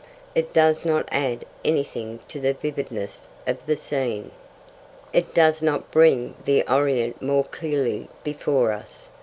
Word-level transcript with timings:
It 0.33 0.51
does 0.51 0.83
not 0.83 1.07
add 1.11 1.45
anything 1.63 2.21
to 2.29 2.39
the 2.39 2.53
vividness 2.55 3.27
of 3.45 3.63
the 3.67 3.77
scene. 3.77 4.31
It 5.13 5.35
does 5.35 5.61
not 5.61 5.91
bring 5.91 6.33
the 6.43 6.63
Orient 6.67 7.21
more 7.21 7.43
clearly 7.43 8.09
before 8.23 8.71
us. 8.71 9.09